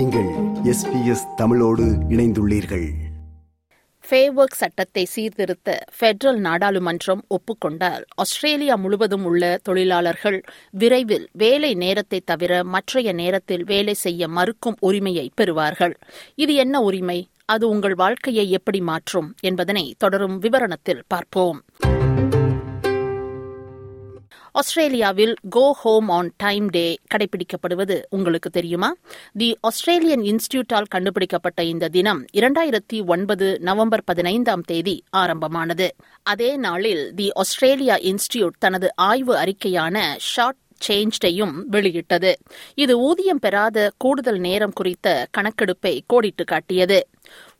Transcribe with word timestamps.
நீங்கள் 0.00 0.28
எஸ்பிஎஸ் 0.64 1.34
தமிழோடு 1.36 1.84
இணைந்துள்ளீர்கள். 2.08 2.90
ஃபேவர்க் 4.10 4.56
சட்டத்தை 4.56 5.04
சீர்திருத்த 5.04 5.84
ஃபெடரல் 6.00 6.38
நாடாளுமன்றம் 6.38 7.20
ஒப்புக்கொண்டால் 7.28 8.02
ஆஸ்திரேலியா 8.14 8.74
முழுவதும் 8.74 9.24
உள்ள 9.24 9.58
தொழிலாளர்கள் 9.62 10.42
விரைவில் 10.70 11.28
வேலை 11.32 11.74
நேரத்தை 11.74 12.20
தவிர 12.24 12.64
மற்றைய 12.64 13.12
நேரத்தில் 13.12 13.64
வேலை 13.64 13.94
செய்ய 13.94 14.28
மறுக்கும் 14.28 14.76
உரிமையை 14.80 15.30
பெறுவார்கள். 15.40 15.94
இது 16.34 16.54
என்ன 16.54 16.80
உரிமை? 16.80 17.28
அது 17.44 17.68
உங்கள் 17.68 17.94
வாழ்க்கையை 17.94 18.50
எப்படி 18.50 18.80
மாற்றும் 18.80 19.34
என்பதனை 19.40 19.94
தொடரும் 19.98 20.42
விவரணத்தில் 20.42 21.02
பார்ப்போம். 21.06 21.64
ஆஸ்திரேலியாவில் 24.52 25.34
go 25.50 25.70
home 25.72 26.08
on 26.08 26.30
time 26.36 26.68
day 26.68 26.98
கடைபிடிக்கப்படுவது 27.14 28.02
உங்களுக்கு 28.10 28.50
தெரியுமா? 28.50 28.94
தி 29.32 29.58
ஆஸ்திரேலியன் 29.60 30.20
இன்ஸ்டிடியூட்டால் 30.20 30.84
கண்டுபிடிக்கப்பட்ட 30.88 31.62
இந்த 31.62 31.88
தினம் 31.88 32.24
இரண்டாயிரத்தி 32.32 33.06
ஒன்பது 33.06 33.58
நவம்பர் 33.60 34.04
பதினைந்தாம் 34.04 34.60
தேதி 34.60 35.02
ஆரம்பமானது. 35.10 35.88
அதே 36.22 36.56
நாளில் 36.56 37.14
தி 37.14 37.30
ஆஸ்திரேலியா 37.32 37.96
இன்ஸ்டிடியூட் 37.96 38.58
தனது 38.58 38.90
ஆய்வு 38.94 39.36
அறிக்கையான 39.36 40.14
ஷார்ட் 40.18 40.56
சேஞ்சையும் 40.88 41.54
வெளியிட்டது. 41.66 42.36
இது 42.74 42.98
ஊதியம் 42.98 43.38
பெறாத 43.38 43.92
கூடுதல் 43.98 44.38
நேரம் 44.38 44.72
குறித்த 44.72 45.26
கணக்கெடுப்பை 45.38 46.00
கோடிட்டு 46.12 46.44
காட்டியது. 46.44 47.08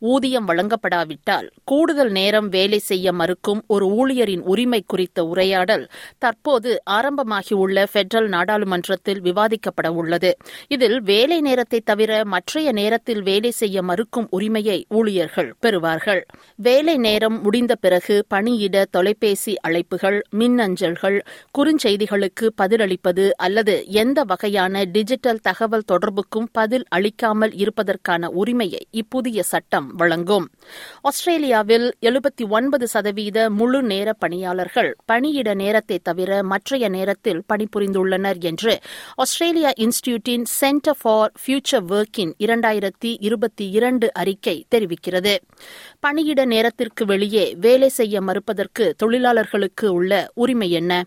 ஊதியம் 0.01 0.47
வழங்கப்படாவிட்டால் 0.47 1.47
கூடுதல் 1.63 2.11
நேரம் 2.11 2.49
வேலை 2.49 2.79
செய்ய 2.79 3.13
மறுக்கும் 3.13 3.63
ஒரு 3.67 3.85
ஊழியரின் 3.91 4.43
உரிமை 4.43 4.83
குறித்த 4.85 5.25
உரையாடல் 5.25 5.85
தற்போது 6.17 6.81
ஆரம்பமாகியுள்ள 6.89 7.85
பெட்ரல் 7.93 8.27
நாடாளுமன்றத்தில் 8.27 9.21
விவாதிக்கப்பட 9.21 9.87
உள்ளது. 9.87 10.31
இதில் 10.67 11.01
வேலை 11.01 11.41
நேரத்தை 11.41 11.79
தவிர 11.81 12.25
மற்றைய 12.25 12.71
நேரத்தில் 12.71 13.21
வேலை 13.21 13.51
செய்ய 13.51 13.81
மறுக்கும் 13.81 14.27
உரிமையை 14.29 14.85
ஊழியர்கள் 14.89 15.55
பெறுவார்கள். 15.61 16.21
வேலை 16.55 16.97
நேரம் 16.97 17.41
முடிந்த 17.41 17.75
பிறகு 17.75 18.25
பணியிட 18.27 18.85
தொலைபேசி 18.91 19.55
அழைப்புகள் 19.67 20.19
மின்னஞ்சல்கள் 20.37 21.19
குறுஞ்செய்திகளுக்கு 21.57 22.47
பதிலளிப்பது 22.61 23.29
அல்லது 23.37 23.85
எந்த 23.85 24.23
வகையான 24.23 24.83
டிஜிட்டல் 24.85 25.41
தகவல் 25.41 25.87
தொடர்புக்கும் 25.91 26.49
பதில் 26.51 26.85
அளிக்காமல் 26.89 27.53
இருப்பதற்கான 27.53 28.29
உரிமையை 28.33 28.87
இப்புதிய 28.91 29.39
சட்டம் 29.43 29.89
வழங்கும். 29.93 30.49
ஆஸ்திரேலியாவில் 31.01 31.93
எழுபத்தி 32.01 32.47
ஒன்பது 32.49 32.87
சதவீத 32.87 33.49
முழு 33.49 33.83
நேர 33.83 34.13
பணியாளர்கள் 34.13 34.95
பணியிட 35.05 35.53
நேரத்தை 35.53 35.99
தவிர 35.99 36.43
மற்றைய 36.43 36.89
நேரத்தில் 36.89 37.43
பணிபுரிந்துள்ளனர் 37.53 38.39
என்று 38.39 38.79
ஆஸ்திரேலியா 39.15 39.71
இன்ஸ்டிடியூட்டின் 39.77 40.43
சென்டர் 40.43 40.97
ஃபார் 41.01 41.31
ஃபியூச்சர் 41.45 41.85
ஒர்க்கின் 41.89 42.33
இரண்டாயிரத்தி 42.39 43.15
இருபத்தி 43.19 43.69
இரண்டு 43.69 44.13
அறிக்கை 44.13 44.65
தெரிவிக்கிறது. 44.75 45.37
பணியிட 45.99 46.45
நேரத்திற்கு 46.45 47.05
வெளியே 47.05 47.55
வேலை 47.59 47.89
செய்ய 47.89 48.21
மறுப்பதற்கு 48.21 48.93
தொழிலாளர்களுக்கு 48.97 49.93
உள்ள 49.93 50.31
உரிமை 50.33 50.71
என்ன? 50.71 51.03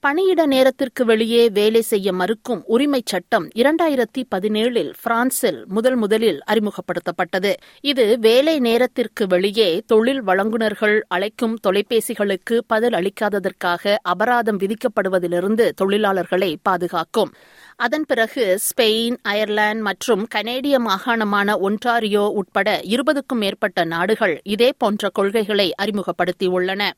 பணியிட 0.00 0.46
நேரத்திற்கு 0.46 1.04
வெளியே 1.04 1.48
வேலை 1.48 1.80
செய்ய 1.82 2.12
மறுக்கும் 2.12 2.64
உரிமைச் 2.68 3.06
சட்டம் 3.06 3.48
இரண்டாயிரத்தி 3.54 4.22
பதினேழில் 4.36 4.92
பிரான்சில் 5.02 5.64
முதல் 5.68 5.96
முதலில் 5.96 6.40
அறிமுகப்படுத்தப்பட்டது. 6.46 7.54
இது 7.80 8.18
வேலை 8.18 8.58
நேரத்திற்கு 8.58 9.26
வெளியே 9.26 9.82
தொழில் 9.86 10.22
வழங்குநர்கள் 10.22 11.04
அழைக்கும் 11.08 11.58
தொலைபேசிகளுக்கு 11.68 12.58
பதில் 12.66 12.92
அளிக்காததற்காக 12.92 13.96
அபராதம் 14.02 14.58
விதிக்கப்படுவதிலிருந்து 14.58 15.70
தொழிலாளர்களை 15.82 16.56
பாதுகாக்கும். 16.62 17.32
அதன் 17.80 18.04
பிறகு 18.06 18.58
ஸ்பெயின் 18.66 19.16
அயர்லாந்து 19.22 19.82
மற்றும் 19.82 20.26
கனேடிய 20.34 20.76
மாகாணமான 20.78 21.54
ஒன்டாரியோ 21.62 22.28
உட்பட 22.30 22.80
இருபதுக்கும் 22.84 23.40
மேற்பட்ட 23.42 23.84
நாடுகள் 23.84 24.40
இதே 24.44 24.72
போன்ற 24.78 25.08
கொள்கைகளை 25.08 25.74
அறிமுகப்படுத்தியுள்ளன. 25.82 26.90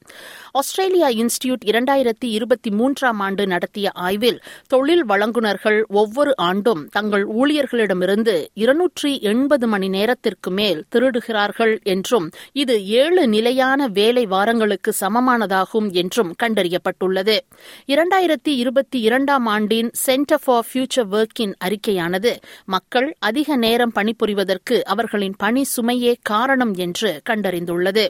ஆஸ்திரேலியா 0.51 1.09
இன்ஸ்டிடியூட் 1.09 1.65
இரண்டாயிரத்தி 1.65 2.29
இருபத்தி 2.29 2.71
மூன்றாம் 2.71 3.21
ஆண்டு 3.21 3.47
நடத்திய 3.47 3.91
ஆய்வில் 3.95 4.41
தொழில் 4.67 5.05
வழங்குநர்கள் 5.05 5.85
ஒவ்வொரு 5.89 6.35
ஆண்டும் 6.37 6.89
தங்கள் 6.89 7.27
ஊழியர்களிடமிருந்து 7.27 8.47
இருநூற்றி 8.55 9.21
எண்பது 9.21 9.67
மணி 9.67 9.89
நேரத்திற்கு 9.89 10.51
மேல் 10.51 10.85
திருடுகிறார்கள் 10.95 11.83
என்றும் 11.83 12.31
இது 12.53 12.87
ஏழு 12.87 13.29
நிலையான 13.29 13.89
வேலை 13.89 14.27
வாரங்களுக்கு 14.27 14.93
சமமானதாகும் 15.01 15.93
என்றும் 15.93 16.35
கண்டறியப்பட்டுள்ளது. 16.43 17.39
இரண்டாயிரத்தி 17.87 18.53
இருபத்தி 18.55 19.01
இரண்டாம் 19.01 19.47
ஆண்டின் 19.47 19.91
சென்டர் 19.93 20.41
ஃபார் 20.45 20.69
ஃபியூச்சர் 20.73 21.11
ஒர்க்கின் 21.11 21.53
அறிக்கையானது 21.65 22.37
மக்கள் 22.65 23.17
அதிக 23.19 23.57
நேரம் 23.57 23.93
பணிபுரிவதற்கு 23.95 24.81
அவர்களின் 24.83 25.35
பணி 25.39 25.65
சுமையே 25.77 26.15
காரணம் 26.23 26.75
என்று 26.75 27.23
கண்டறிந்துள்ளது. 27.31 28.09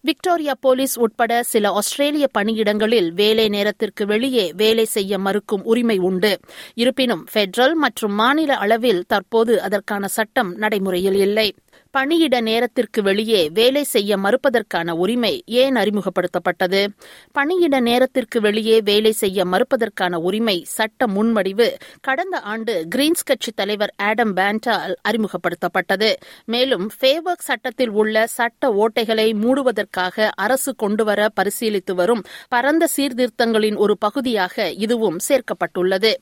விக்டோரியா 0.00 0.54
போலீஸ் 0.60 0.98
உட்பட 0.98 1.42
சில 1.42 1.70
ஆஸ்திரேலிய 1.70 2.28
பணியிடங்களில் 2.38 3.10
வேலை 3.12 3.48
நேரத்திற்கு 3.48 4.06
வெளியே 4.06 4.52
வேலை 4.56 4.84
செய்ய 4.84 5.18
மறுக்கும் 5.18 5.64
உரிமை 5.64 5.98
உண்டு. 5.98 6.40
இருப்பினும் 6.74 7.26
பெட்ரல் 7.32 7.74
மற்றும் 7.74 8.12
மாநில 8.12 8.56
அளவில் 8.56 9.04
தற்போது 9.06 9.62
அதற்கான 9.62 10.08
சட்டம் 10.08 10.52
நடைமுறையில் 10.54 11.14
இல்லை. 11.14 11.54
பணியிட 11.94 12.40
நேரத்திற்கு 12.40 13.02
வெளியே 13.02 13.40
வேலை 13.48 13.82
செய்ய 13.84 14.16
மறுப்பதற்கான 14.16 14.90
உரிமை 14.90 15.42
ஏன் 15.46 15.74
அறிமுகப்படுத்தப்பட்டது? 15.74 16.80
பணியிட 17.32 17.80
நேரத்திற்கு 17.80 18.40
வெளியே 18.40 18.80
வேலை 18.80 19.12
செய்ய 19.12 19.44
மறுப்பதற்கான 19.44 20.14
உரிமை 20.14 20.64
சட்ட 20.66 21.06
முன்வடிவு 21.06 21.68
கடந்த 22.00 22.40
ஆண்டு 22.40 22.86
கிரீன்ஸ் 22.94 23.24
கட்சி 23.24 23.52
தலைவர் 23.54 23.92
ஆடம் 23.96 24.34
பேண்டால் 24.36 24.94
அறிமுகப்படுத்தப்பட்டது. 25.08 26.10
மேலும் 26.44 26.90
ஃபேவர்க் 27.00 27.46
சட்டத்தில் 27.50 27.90
உள்ள 27.90 28.26
சட்ட 28.26 28.72
ஓட்டைகளை 28.80 29.28
மூடுவதற்காக 29.44 30.28
அரசு 30.36 30.74
கொண்டுவர 30.74 31.28
பரிசீலித்து 31.40 31.94
வரும் 31.94 32.24
பரந்த 32.48 32.88
சீர்திருத்தங்களின் 32.96 33.76
ஒரு 33.76 33.96
பகுதியாக 33.98 34.70
இதுவும் 34.70 35.20
சேர்க்கப்பட்டுள்ளது. 35.28 36.12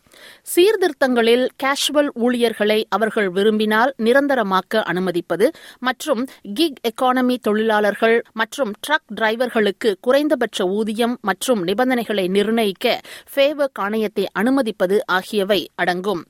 சீர்திருத்தங்களில் 0.57 1.49
கேஷுவல் 1.63 2.13
ஊழியர்களை 2.15 2.87
அவர்கள் 2.89 3.31
விரும்பினால் 3.31 3.95
நிரந்தரமாக்க 3.99 4.81
அனுமதிப்பது 4.83 5.49
மற்றும் 5.79 6.23
கிக் 6.55 6.81
எக்கானமி 6.91 7.37
தொழிலாளர்கள் 7.39 8.23
மற்றும் 8.33 8.73
ட்ரக் 8.87 9.11
டிரைவர்களுக்கு 9.15 9.95
குறைந்தபட்ச 10.01 10.67
ஊதியம் 10.69 11.19
மற்றும் 11.23 11.63
நிபந்தனைகளை 11.63 12.29
நிர்ணயிக்க 12.29 13.01
ஃபேவர்க் 13.35 13.81
ஆணையத்தை 13.81 14.27
அனுமதிப்பது 14.33 14.99
ஆகியவை 15.07 15.61
அடங்கும். 15.75 16.25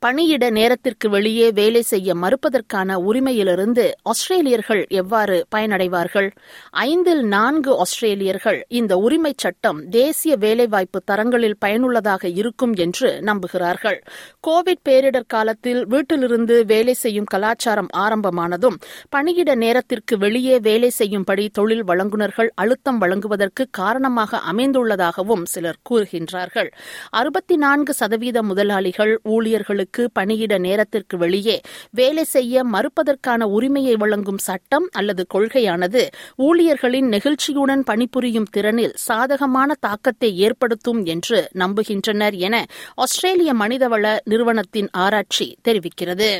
பணியிட 0.00 0.50
நேரத்திற்கு 0.50 1.08
வெளியே 1.08 1.52
வேலை 1.52 1.82
செய்ய 1.82 2.14
மறுப்பதற்கான 2.14 2.94
உரிமையிலிருந்து 2.94 3.84
ஆஸ்திரேலியர்கள் 4.02 4.86
எவ்வாறு 4.88 5.46
பயனடைவார்கள்? 5.54 6.28
ஐந்தில் 6.70 7.22
நான்கு 7.22 7.84
ஆஸ்திரேலியர்கள் 7.84 8.60
இந்த 8.68 8.96
உரிமை 8.96 9.32
சட்டம் 9.36 9.88
தேசிய 9.88 10.36
வேலைவாய்ப்பு 10.36 11.00
தரங்களில் 11.04 11.56
பயனுள்ளதாக 11.58 12.28
இருக்கும் 12.28 12.74
என்று 12.74 13.20
நம்புகிறார்கள். 13.20 13.98
கோவிட் 14.48 14.82
பேரிடர் 14.88 15.26
காலத்தில் 15.26 15.86
வீட்டிலிருந்து 15.86 16.64
வேலை 16.64 16.94
செய்யும் 16.94 17.24
கலாச்சாரம் 17.24 17.90
ஆரம்பமானதும் 17.96 18.76
பணியிட 19.08 19.54
நேரத்திற்கு 19.54 20.18
வெளியே 20.18 20.58
வேலை 20.58 20.90
செய்யும்படி 20.90 21.48
தொழில் 21.48 21.84
வழங்குநர்கள் 21.84 22.52
அழுத்தம் 22.54 22.98
வழங்குவதற்கு 22.98 23.66
காரணமாக 23.70 24.40
அமைந்துள்ளதாகவும் 24.52 25.44
சிலர் 25.44 25.82
கூறுகின்றார்கள். 25.90 26.70
அறுபத்தி 27.10 27.56
நான்கு 27.56 27.94
சதவீத 27.94 28.42
முதலாளிகள் 28.42 29.20
ஊழியர்களுக்கு 29.22 29.84
ஊழியர்களுக்கு 29.86 30.12
பணியிட 30.12 30.58
நேரத்திற்கு 30.58 31.16
வெளியே 31.18 31.60
வேலை 31.90 32.24
செய்ய 32.24 32.64
மறுப்பதற்கான 32.64 33.42
உரிமையை 33.48 33.94
வழங்கும் 33.96 34.38
சட்டம் 34.38 34.88
அல்லது 34.92 35.26
கொள்கையானது 35.34 36.02
ஊழியர்களின் 36.36 37.08
நெகிழ்ச்சியுடன் 37.08 37.82
பணிபுரியும் 37.84 38.50
திறனில் 38.56 38.96
சாதகமான 39.08 39.74
தாக்கத்தை 39.80 40.30
ஏற்படுத்தும் 40.38 41.04
என்று 41.04 41.38
நம்புகின்றனர் 41.54 42.36
என 42.46 42.64
ஆஸ்திரேலிய 42.94 43.54
மனிதவள 43.54 44.16
நிறுவனத்தின் 44.24 44.88
ஆராய்ச்சி 44.92 45.48
தெரிவிக்கிறது. 45.68 46.30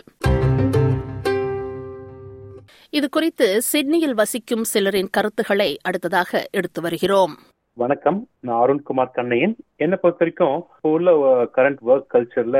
இதுகுறித்து 2.96 3.48
சிட்னியில் 3.72 4.14
வசிக்கும் 4.14 4.64
சிலரின் 4.72 5.12
கருத்துக்களை 5.12 5.70
அடுத்ததாக 5.82 6.46
எடுத்து 6.50 6.80
வருகிறோம். 6.80 7.34
வணக்கம். 7.78 8.28
நான் 8.40 8.60
அருண்குமார் 8.62 9.14
கண்ணையன். 9.14 9.56
என்னை 9.76 9.98
பொறுத்த 10.00 10.24
வரைக்கும் 10.24 10.66
இப்போ 10.76 10.90
உள்ள 10.90 11.10
கரண்ட் 11.56 11.80
ஒர்க் 11.86 12.10
கல்ச்சர்ல 12.14 12.58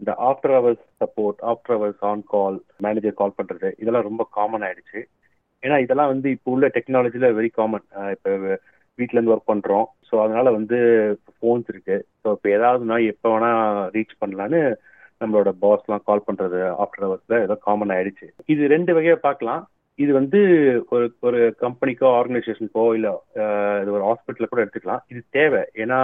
இந்த 0.00 0.12
after 0.28 0.54
hours 0.56 0.84
support 1.02 1.40
after 1.50 1.74
hours 1.76 2.02
on 2.10 2.24
call 2.34 2.58
manager 2.86 3.20
call 3.20 3.38
பண்றது 3.38 3.70
இதெல்லாம் 3.82 4.08
ரொம்ப 4.08 4.24
காமன் 4.36 4.64
ஆயிடுச்சு. 4.66 5.00
ஏன்னா 5.62 5.76
இதெல்லாம் 5.84 6.12
வந்து 6.12 6.28
இப்போ 6.36 6.48
உள்ள 6.56 6.66
டெக்னாலஜில 6.76 7.28
வெரி 7.38 7.50
காமன் 7.60 7.86
இப்போ 8.16 8.32
வீட்ல 8.98 9.16
இருந்து 9.16 9.34
ஒர்க் 9.34 9.50
பண்றோம். 9.52 9.86
ஸோ 10.08 10.14
அதனால 10.24 10.50
வந்து 10.58 10.78
ஃபோன்ஸ் 11.36 11.68
இருக்கு. 11.72 11.96
ஸோ 12.22 12.28
இப்போ 12.36 12.48
ஏதாவதுனா 12.56 12.98
எப்போ 13.12 13.32
வேணா 13.34 13.50
ரீச் 13.96 14.20
பண்ணலான்னு 14.22 14.60
நம்மளோட 15.22 15.50
பாஸ்லாம் 15.64 16.06
கால் 16.08 16.26
பண்றது 16.28 16.60
ஆஃப்டர் 16.82 17.04
ஹவர்ஸ்ல 17.06 17.36
ஏதோ 17.46 17.54
காமன் 17.66 17.92
ஆயிடுச்சு. 17.96 18.26
இது 18.52 18.62
ரெண்டு 18.74 18.90
வகையை 18.96 19.16
பார்க்கலாம். 19.26 19.62
இது 20.04 20.12
வந்து 20.18 20.40
ஒரு 20.94 21.06
ஒரு 21.28 21.38
கம்பெனிக்கோ 21.64 22.08
ஆர்கனைசேஷனுக்கோ 22.18 22.84
இல்லை 22.98 23.12
இது 23.82 23.90
ஒரு 23.96 24.04
ஹாஸ்பிட்டலில் 24.08 24.50
கூட 24.52 24.62
எடுத்துக்கலாம். 24.64 25.02
இது 25.12 25.20
தேவை. 25.38 25.62
ஏன்னா 25.84 25.98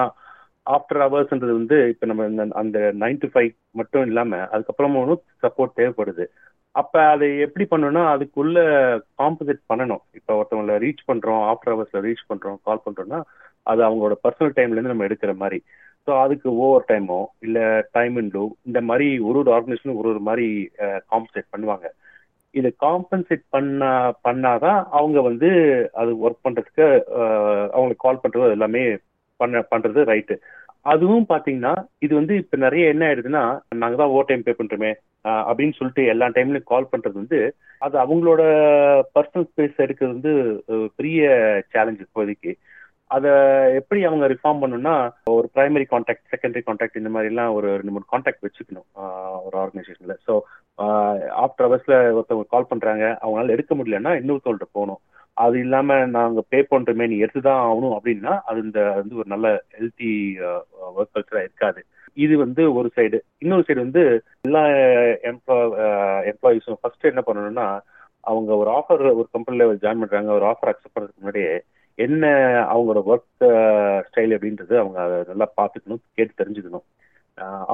ஆஃப்டர் 0.70 0.98
ஹவர்ஸ்ன்றது 0.98 1.52
வந்து 1.52 1.88
இப்போ 1.88 2.06
நம்ம 2.06 2.24
இந்த- 2.24 2.46
அந்த 2.50 2.92
நைன் 2.98 3.16
டு 3.18 3.28
ஃபைவ் 3.28 3.54
மட்டும் 3.70 4.06
இல்லாம 4.06 4.36
அதுக்கப்புறமும் 4.36 5.16
சப்போர்ட் 5.42 5.76
தேவைப்படுது. 5.76 6.24
அப்ப 6.70 7.00
அதை 7.08 7.38
எப்படி 7.38 7.66
பண்ணணும்னா 7.70 8.04
அதுக்குள்ள 8.14 8.58
காம்பன்சேட் 9.18 9.60
பண்ணணும். 9.74 10.02
இப்போ 10.12 10.32
ஒருத்தவங்களை 10.40 10.78
ரீச் 10.84 11.12
பண்றோம் 11.12 11.52
ஆஃப்டர் 11.52 11.70
ஹவர்ஸ்ல 11.70 11.96
ரீச் 11.96 12.26
பண்றோம் 12.28 12.56
கால் 12.64 12.80
பண்றோம்னா 12.84 13.20
அது 13.62 13.82
அவங்களோட 13.82 14.12
பர்சனல் 14.28 14.52
டைம்ல 14.56 14.76
இருந்து 14.76 14.92
நம்ம 14.92 15.06
எடுக்கிற 15.06 15.34
மாதிரி. 15.36 15.62
ஸோ 16.06 16.20
அதுக்கு 16.20 16.56
ஓவர் 16.56 16.84
டைமோ 16.88 17.24
இல்ல 17.40 17.88
டைம் 17.92 18.16
இன் 18.16 18.30
லூ 18.32 18.48
இந்த 18.62 18.80
மாதிரி 18.80 19.18
ஒரு 19.18 19.38
ஒரு 19.38 19.50
ஆர்கனைசேஷனும் 19.52 19.94
ஒரு 19.94 20.08
ஒரு 20.08 20.18
மாதிரி 20.18 20.70
காம்பன்சேட் 20.80 21.52
பண்ணுவாங்க. 21.56 21.86
இது 22.50 22.76
காம்பன்சேட் 22.80 23.42
பண்ணா 23.48 24.12
பண்ணாதான் 24.24 24.84
அவங்க 24.90 25.20
வந்து 25.20 25.48
அது 25.92 26.28
ஒர்க் 26.28 26.44
பண்றதுக்கு 26.44 27.02
அவங்களுக்கு 27.70 27.96
கால் 27.96 28.20
பண்றது 28.22 28.50
எல்லாமே 28.50 28.96
பண்ண 29.40 29.62
பண்றது 29.72 30.02
ரைட்டு 30.04 30.36
அதுவும் 30.86 31.26
பாத்தீங்கன்னா 31.28 31.74
இது 31.98 32.12
வந்து 32.14 32.34
இப்ப 32.36 32.56
நிறைய 32.56 32.92
என்ன 32.92 33.04
ஆயிடுதுன்னா 33.08 33.42
நாங்க 33.82 33.96
தான் 33.96 34.12
ஓவர் 34.14 34.28
டைம் 34.28 34.46
பே 34.46 34.54
பண்றோமே 34.58 34.90
அப்படின்னு 35.44 35.76
சொல்லிட்டு 35.78 36.02
எல்லா 36.12 36.26
டைம்லயும் 36.34 36.70
கால் 36.72 36.90
பண்றது 36.92 37.16
வந்து 37.22 37.38
அது 37.82 37.96
அவங்களோட 38.02 38.42
பர்சனல் 39.14 39.48
ஸ்பேஸ் 39.50 39.82
எடுக்கிறது 39.84 40.14
வந்து 40.14 40.32
பெரிய 40.98 41.22
சேலஞ்ச் 41.72 42.04
இப்போதைக்கு. 42.04 42.52
அதை 43.10 43.32
எப்படி 43.78 44.00
அவங்க 44.04 44.26
ரிஃபார்ம் 44.26 44.60
பண்ணணும்னா 44.62 44.94
ஒரு 45.32 45.46
பிரைமரி 45.54 45.86
கான்டாக்ட் 45.90 46.30
செகண்டரி 46.32 46.62
கான்டாக்ட் 46.62 47.00
இந்த 47.00 47.10
மாதிரி 47.10 47.30
எல்லாம் 47.32 47.54
ஒரு 47.56 47.68
ரெண்டு 47.78 47.94
மூணு 47.94 48.06
கான்டாக்ட் 48.12 48.46
வச்சுக்கணும் 48.46 48.86
ஒரு 49.46 49.56
ஆர்கனைசேஷன்ல 49.62 50.16
ஸோ 50.26 50.34
ஆஃப்டர் 51.44 51.66
ஹவர்ஸ்ல 51.66 51.96
ஒருத்தவங்க 52.16 52.46
கால் 52.54 52.70
பண்றாங்க 52.70 53.04
அவங்களால 53.22 53.54
எடுக்க 53.56 53.74
முடியலன்னா 53.74 54.14
இன்னொருத்தவங்கள்ட்ட 54.20 54.68
போகணும். 54.72 55.00
அது 55.36 55.56
இல்லாம 55.58 55.96
நாங்க 56.16 56.40
பே 56.48 56.58
பண்றோமே 56.70 57.06
நீ 57.12 57.16
எடுத்துதான் 57.24 57.62
ஆகணும் 57.66 57.94
அப்படின்னா 57.96 58.32
அது 58.48 58.58
இந்த 58.60 58.80
வந்து 58.98 59.14
ஒரு 59.20 59.28
நல்ல 59.32 59.48
ஹெல்த்தி 59.78 60.10
ஒர்க் 60.96 61.14
கல்ச்சரா 61.14 61.42
இருக்காது. 61.46 61.80
இது 62.24 62.34
வந்து 62.38 62.62
ஒரு 62.74 62.88
சைடு 62.96 63.18
இன்னொரு 63.38 63.64
சைடு 63.66 63.80
வந்து 63.86 64.02
எல்லா 64.40 64.62
எம்ப்ளாயிஸும் 66.30 66.80
ஃபர்ஸ்ட் 66.80 67.10
என்ன 67.12 67.22
பண்ணணும்னா 67.26 67.66
அவங்க 68.24 68.50
ஒரு 68.56 68.70
ஆஃபர் 68.70 69.02
ஒரு 69.18 69.28
கம்பெனியில் 69.32 69.80
ஜாயின் 69.82 70.02
பண்றாங்க 70.02 70.32
ஒரு 70.32 70.46
ஆஃபர் 70.50 70.70
அக்செப்ட் 70.72 70.94
பண்றதுக்கு 70.94 71.22
முன்னாடியே 71.22 71.54
என்ன 71.98 72.24
அவங்களோட 72.74 73.00
ஒர்க் 73.12 73.44
ஸ்டைல் 74.06 74.34
அப்படின்றது 74.36 74.74
அவங்க 74.82 74.98
அதை 75.02 75.18
நல்லா 75.26 75.46
பார்த்துக்கணும் 75.58 76.02
கேட்டு 76.14 76.32
தெரிஞ்சுக்கணும். 76.40 76.86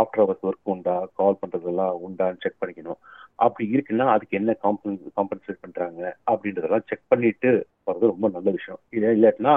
ஆஃப்டர் 0.01 0.23
ஹவர்ஸ் 0.23 0.47
ஒர்க் 0.49 0.73
உண்டா 0.73 0.95
கால் 1.19 1.41
பண்றதெல்லாம் 1.43 1.95
உண்டான்னு 2.07 2.43
செக் 2.45 2.61
பண்ணிக்கணும். 2.61 3.01
அப்படி 3.45 3.65
இருக்குன்னா 3.75 4.07
அதுக்கு 4.15 4.39
என்ன 4.41 4.53
காம்பன் 4.65 4.97
காம்பன்சேட் 5.19 5.63
பண்றாங்க 5.65 6.01
அப்படின்றதெல்லாம் 6.31 6.87
செக் 6.91 7.11
பண்ணிட்டு 7.13 7.51
போறது 7.87 8.13
ரொம்ப 8.13 8.27
நல்ல 8.37 8.49
விஷயம். 8.59 8.81
இதே 8.97 9.13
இல்லாட்டினா 9.19 9.55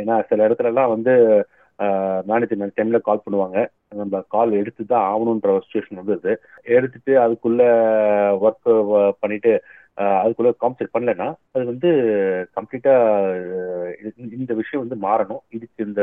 ஏன்னா 0.00 0.16
சில 0.30 0.46
இடத்துல 0.48 0.72
எல்லாம் 0.72 0.92
வந்து 0.94 1.14
மேனேஜர் 2.28 2.74
டைம்ல 2.78 2.98
கால் 3.06 3.24
பண்ணுவாங்க. 3.24 3.58
நம்ம 4.00 4.20
கால் 4.34 4.52
எடுத்து 4.60 4.82
தான் 4.92 5.06
ஆகணுன்ற 5.12 5.48
ஒரு 5.54 5.64
சுச்சுவேஷன் 5.64 6.00
வந்தது 6.00 6.32
எடுத்துட்டு 6.76 7.12
அதுக்குள்ள 7.24 7.62
ஒர்க் 8.44 8.70
பண்ணிட்டு 9.22 9.52
அதுக்குள்ள 10.22 10.50
காம்பன்சேட் 10.62 10.94
பண்ணலைன்னா 10.94 11.28
அது 11.54 11.64
வந்து 11.72 11.90
கம்ப்ளீட்டா 12.56 12.94
இந்த 14.38 14.52
விஷயம் 14.60 14.84
வந்து 14.84 14.96
மாறணும். 15.06 15.42
இதுக்கு 15.56 15.80
இந்த 15.90 16.02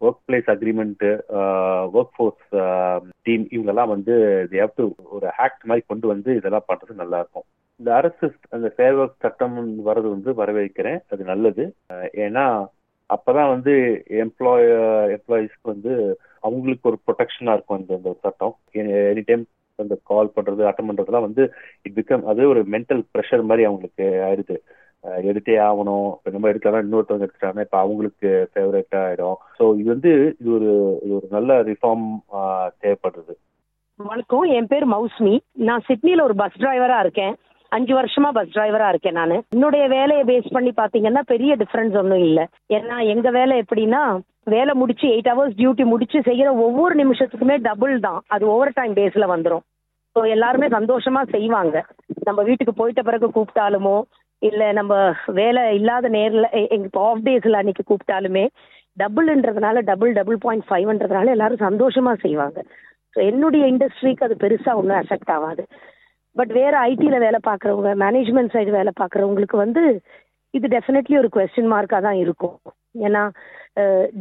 work 0.00 0.20
place 0.26 0.50
agreement 0.54 1.04
work 1.96 2.14
force 2.16 2.48
team 3.22 3.44
இவங்கெல்லாம் 3.54 3.92
வந்து 3.94 4.14
ஹேவ் 4.52 4.76
டு 4.80 4.86
ஒரு 5.16 5.28
ஆக்ட் 5.46 5.66
மாதிரி 5.70 5.84
கொண்டு 5.86 6.06
வந்து 6.12 6.30
இதெல்லாம் 6.36 6.68
பண்றது 6.72 7.02
நல்லா 7.02 7.18
இருக்கும் 7.18 7.46
இந்த 7.80 7.90
அரசு 7.94 8.26
அந்த 8.56 8.68
ஃபேர் 8.76 8.98
ஒர்க் 9.02 9.22
சட்டம் 9.24 9.58
வர்றது 9.86 10.08
வந்து 10.14 10.30
வரவேற்கிறேன். 10.40 10.98
அது 11.12 11.22
நல்லது. 11.24 11.64
ஏன்னா 12.24 12.44
அப்பதான் 13.10 13.52
வந்து 13.54 13.72
எம்ப்ளாய 14.24 14.66
எம்ப்ளாயிஸ்க்கு 15.14 15.72
வந்து 15.74 15.92
அவங்களுக்கு 16.40 16.88
ஒரு 16.90 16.98
ப்ரொடெக்ஷனா 17.06 17.54
இருக்கும் 17.56 17.80
இந்த 17.80 17.94
இந்த 18.00 18.12
சட்டம். 18.24 18.54
எனி 18.74 19.22
டைம் 19.26 19.44
அந்த 19.78 19.96
கால் 20.10 20.34
பண்றது 20.36 20.62
அட்டன் 20.68 20.88
பண்றதுலாம் 20.90 21.26
வந்து 21.28 21.44
இட் 21.82 21.96
பிகம் 21.98 22.24
அது 22.32 22.48
ஒரு 22.48 22.62
மென்டல் 22.74 23.02
ப்ரெஷர் 23.14 23.48
மாதிரி 23.50 23.64
அவங்களுக்கு 23.68 24.06
ஆயிடுது. 24.28 24.56
எடுத்தே 25.28 25.54
ஆகணும். 25.66 26.08
இப்போ 26.16 26.30
நம்ம 26.34 26.48
எடுக்கலாம் 26.52 26.84
இன்னொருத்தவங்க 26.84 27.26
எடுத்துட்டாங்கன்னா 27.26 27.66
இப்போ 27.66 27.78
அவங்களுக்கு 27.82 28.30
ஃபேவரட் 28.52 28.96
ஆயிடும். 29.02 29.38
ஸோ 29.58 29.66
இது 29.80 29.88
வந்து 29.94 30.12
இது 30.40 30.50
ஒரு 30.58 30.70
இது 31.04 31.12
ஒரு 31.18 31.28
நல்ல 31.36 31.60
ரிஃபார்ம் 31.70 32.08
தேவைப்படுறது 32.82 33.36
வணக்கம். 34.00 34.44
என் 34.56 34.68
பேர் 34.72 34.86
மௌஸ்மி. 34.94 35.34
நான் 35.68 35.86
சிட்னில 35.88 36.24
ஒரு 36.28 36.34
பஸ் 36.42 36.60
டிரைவரா 36.64 36.98
இருக்கேன். 37.04 37.34
அஞ்சு 37.72 37.92
வருஷமா 37.98 38.28
பஸ் 38.36 38.54
டிரைவரா 38.54 38.86
இருக்கேன் 38.92 39.18
நான். 39.20 39.34
என்னுடைய 39.54 39.84
வேலையை 39.96 40.22
பேஸ் 40.30 40.54
பண்ணி 40.54 40.72
பாத்தீங்கன்னா 40.78 41.22
பெரிய 41.32 41.54
டிஃபரன்ஸ் 41.62 41.98
ஒன்றும் 42.00 42.24
இல்லை. 42.28 42.44
ஏன்னா 42.76 42.96
எங்க 43.14 43.30
வேலை 43.38 43.56
எப்படின்னா 43.62 44.02
வேலை 44.54 44.72
முடிச்சு 44.80 45.06
எயிட் 45.14 45.30
ஹவர்ஸ் 45.32 45.58
டியூட்டி 45.58 45.84
முடிச்சு 45.90 46.18
செய்யற 46.28 46.48
ஒவ்வொரு 46.66 46.94
நிமிஷத்துக்குமே 47.02 47.56
டபுள் 47.68 47.94
தான். 48.06 48.20
அது 48.34 48.44
ஓவர் 48.54 48.76
டைம் 48.78 48.96
பேஸ்ல 49.00 49.26
வந்துடும் 49.34 49.64
ஸோ 50.16 50.20
எல்லாருமே 50.34 50.68
சந்தோஷமா 50.76 51.20
செய்வாங்க. 51.34 51.76
நம்ம 52.28 52.40
வீட்டுக்கு 52.48 52.72
போயிட்ட 52.78 53.02
பிறகு 53.08 53.26
கூப்பிட்டாலுமோ 53.36 53.96
இல்ல 54.42 54.62
நம்ம 54.78 54.94
வேலை 55.38 55.62
இல்லாத 55.78 56.08
நேரில் 56.18 56.46
எங்க 56.76 57.00
ஆஃப் 57.08 57.24
டேஸ்ல 57.26 57.60
அன்னைக்கு 57.60 57.84
கூப்பிட்டாலுமே 57.90 58.44
டபுள்ன்றதுனால 58.96 59.80
டபுள் 59.90 60.12
டபுள் 60.18 60.38
பாயிண்ட் 60.44 60.66
ஃபைவ்ன்றதுனால 60.68 61.32
எல்லாரும் 61.36 61.64
சந்தோஷமா 61.68 62.12
செய்வாங்க. 62.24 62.58
ஸோ 63.14 63.18
என்னுடைய 63.30 63.64
இண்டஸ்ட்ரிக்கு 63.72 64.26
அது 64.26 64.34
பெருசா 64.44 64.72
ஒன்றும் 64.80 65.00
அஃபெக்ட் 65.02 65.32
ஆகாது. 65.36 65.62
பட் 66.36 66.52
வேற 66.60 66.74
ஐடியில 66.90 67.16
வேலை 67.26 67.38
பார்க்குறவங்க 67.48 67.92
மேனேஜ்மெண்ட் 68.04 68.52
சைடு 68.54 68.70
வேலை 68.78 68.92
பார்க்குறவங்களுக்கு 69.00 69.56
வந்து 69.64 69.82
இது 70.54 70.66
டெஃபினெட்லி 70.76 71.16
ஒரு 71.22 71.28
கொஸ்டின் 71.36 71.72
மார்க்காக 71.72 72.02
தான் 72.06 72.20
இருக்கும். 72.24 72.56
ஏன்னா 73.06 73.22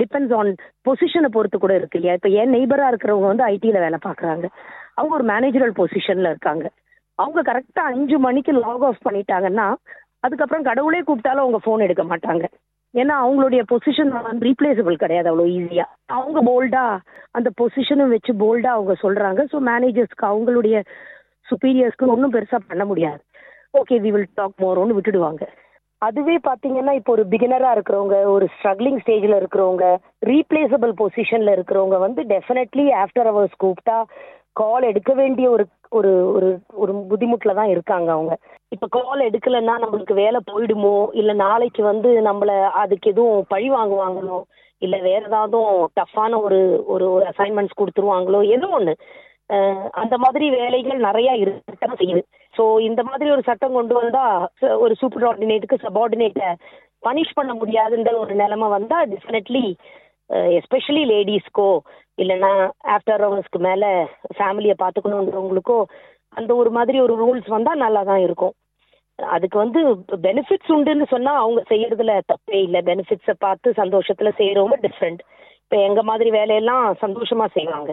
டிபெண்ட்ஸ் 0.02 0.34
ஆன் 0.40 0.52
பொசிஷனை 0.88 1.30
பொறுத்து 1.36 1.58
கூட 1.64 1.74
இருக்கு 1.80 1.98
இல்லையா? 2.00 2.16
இப்போ 2.20 2.30
என் 2.42 2.54
நெய்பராக 2.56 2.92
இருக்கிறவங்க 2.92 3.30
வந்து 3.32 3.46
ஐடியில் 3.54 3.84
வேலை 3.86 4.00
பார்க்குறாங்க. 4.08 4.46
அவங்க 4.98 5.14
ஒரு 5.20 5.26
மேனேஜரல் 5.34 5.74
பொசிஷனில் 5.80 6.32
இருக்காங்க. 6.34 6.66
அவங்க 7.20 7.40
கரெக்டாக 7.50 7.92
அஞ்சு 7.94 8.18
மணிக்கு 8.26 8.52
லாக் 8.64 8.86
ஆஃப் 8.90 9.06
பண்ணிட்டாங்கன்னா 9.08 9.68
அதுக்கப்புறம் 10.24 10.68
கடவுளே 10.70 11.02
கூப்பிட்டாலும் 11.02 11.44
அவங்க 11.46 11.60
ஃபோன் 11.66 11.86
எடுக்க 11.88 12.04
மாட்டாங்க. 12.04 12.46
ஏன்னா 12.94 13.16
அவங்களுடைய 13.24 13.62
பொசிஷன் 13.72 14.12
வந்து 14.28 14.46
ரீப்ளேசபிள் 14.50 14.96
கிடையாது 15.04 15.30
அவ்வளோ 15.32 15.48
ஈஸியாக 15.56 15.96
அவங்க 16.18 16.40
போல்டா 16.50 16.84
அந்த 17.38 17.50
பொசிஷனும் 17.62 18.14
வச்சு 18.16 18.32
போல்டா 18.44 18.70
அவங்க 18.78 18.94
சொல்றாங்க. 19.04 19.42
ஸோ 19.52 19.58
மேனேஜர்ஸ்க்கு 19.70 20.26
அவங்களுடைய 20.32 20.78
சுப்பீரியர்ஸ்க்கு 21.48 22.14
ஒன்றும் 22.14 22.36
பெருசாக 22.36 22.62
பண்ண 22.68 22.84
முடியாது. 22.86 23.22
ஓகே 23.80 23.96
வி 24.04 24.12
வில் 24.12 24.30
டாக் 24.36 24.62
மோரோன்னு 24.64 24.98
விட்டுடுவாங்க. 24.98 25.44
அதுவே 26.02 26.36
பார்த்தீங்கன்னா 26.48 26.92
இப்போ 26.92 27.12
ஒரு 27.12 27.24
பிகினராக 27.32 27.76
இருக்கிறவங்க 27.76 28.18
ஒரு 28.34 28.46
ஸ்ட்ரகிளிங் 28.56 29.00
ஸ்டேஜில் 29.04 29.40
இருக்கிறவங்க 29.40 29.86
ரீப்ளேசபிள் 30.32 30.94
பொசிஷனில் 31.02 31.56
இருக்கிறவங்க 31.56 31.98
வந்து 32.00 32.22
டெஃபினெட்லி 32.34 32.86
ஆஃப்டர் 33.04 33.30
ஹவர்ஸ் 33.30 33.58
கூப்பிட்டா 33.64 33.98
கால் 34.54 34.90
எடுக்க 34.92 35.12
வேண்டிய 35.14 35.48
ஒரு 35.50 35.64
ஒரு 35.92 36.12
ஒரு 36.34 36.50
ஒரு 36.74 36.92
புத்திமுட்டில் 37.10 37.58
தான் 37.60 37.70
இருக்காங்க 37.70 38.10
அவங்க. 38.12 38.34
இப்போ 38.70 38.88
கால் 38.90 39.26
எடுக்கலைன்னா 39.28 39.76
நம்மளுக்கு 39.84 40.14
வேலை 40.14 40.40
போயிடுமோ? 40.52 40.96
இல்லை 41.14 41.34
நாளைக்கு 41.36 41.84
வந்து 41.84 42.10
நம்மளை 42.30 42.58
அதுக்கு 42.82 43.10
எதுவும் 43.10 43.48
பழி 43.48 43.70
வாங்குவாங்களோ? 43.70 44.40
இல்லை 44.82 45.00
வேற 45.02 45.22
ஏதாவது 45.28 45.60
டஃப்பான 46.00 46.42
ஒரு 46.42 46.60
ஒரு 46.86 47.06
ஒரு 47.12 47.26
அசைன்மெண்ட்ஸ் 47.26 47.80
கொடுத்துருவாங்களோ? 47.80 48.42
ஏதோ 48.48 48.68
ஒன்று 48.70 48.94
அந்த 49.92 50.16
மாதிரி 50.18 50.46
வேலைகள் 50.50 51.00
நிறைய 51.00 51.30
இருக்கத்தான் 51.36 52.00
செய்யுது. 52.02 52.22
ஸோ 52.56 52.64
இந்த 52.80 53.02
மாதிரி 53.04 53.30
ஒரு 53.32 53.44
சட்டம் 53.46 53.74
கொண்டு 53.74 53.94
வந்தா 53.94 54.24
ஒரு 54.84 54.94
சூப்பர் 54.96 55.26
ஆர்டினேட்டுக்கு 55.26 55.86
சபார்டினேட்டை 55.86 56.50
பனிஷ் 57.08 57.36
பண்ண 57.36 57.52
முடியாதுன்ற 57.54 58.12
ஒரு 58.18 58.34
நிலைமை 58.36 58.68
வந்தா 58.70 58.98
டெஃபினெட்லி 59.06 59.64
எஸ்பெஷலி 60.60 61.04
லேடிஸ்க்கோ 61.12 61.70
இல்லைன்னா 62.22 62.52
ஆஃப்டர் 62.96 63.24
ஹவர்ஸ்க்கு 63.26 63.60
மேலே 63.68 63.90
ஃபேமிலியை 64.38 64.76
பார்த்துக்கணுன்றவங்களுக்கோ 64.82 65.78
அந்த 66.40 66.52
ஒரு 66.62 66.72
மாதிரி 66.78 66.98
ஒரு 67.06 67.14
ரூல்ஸ் 67.22 67.48
வந்தால் 67.56 67.84
நல்லா 67.84 68.02
தான் 68.10 68.24
இருக்கும். 68.26 68.54
அதுக்கு 69.20 69.58
வந்து 69.64 69.80
பெனிஃபிட்ஸ் 70.26 70.72
உண்டுன்னு 70.76 71.06
சொன்னால் 71.14 71.42
அவங்க 71.44 71.62
செய்யறதுல 71.72 72.14
தப்பே 72.32 72.60
இல்லை. 72.68 72.82
பெனிஃபிட்ஸை 72.90 73.36
பார்த்து 73.46 73.74
சந்தோஷத்தில் 73.82 74.38
செய்கிறவங்க 74.40 74.78
டிஃப்ரெண்ட் 74.86 75.22
இப்போ 75.64 75.78
எங்கள் 75.88 76.08
மாதிரி 76.10 76.30
வேலையெல்லாம் 76.38 76.86
சந்தோஷமாக 77.04 77.50
செய்வாங்க. 77.58 77.92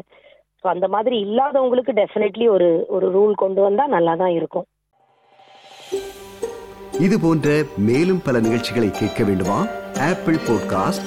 ஸோ 0.61 0.67
அந்த 0.75 0.87
மாதிரி 0.95 1.17
இல்லாதவங்களுக்கு 1.27 1.95
டெஃபினெட்லி 2.03 2.47
ஒரு 2.57 2.69
ஒரு 2.97 3.09
ரூல் 3.17 3.35
கொண்டு 3.43 3.61
வந்தால் 3.67 3.95
நல்லா 3.97 4.15
தான் 4.23 4.35
இருக்கும். 4.39 4.67
இது 7.07 7.17
போன்ற 7.25 7.49
மேலும் 7.89 8.23
பல 8.27 8.39
நிகழ்ச்சிகளை 8.47 8.91
கேட்க 9.01 9.23
வேண்டுமா? 9.31 9.59
Apple 10.11 10.39
podcast 10.49 11.07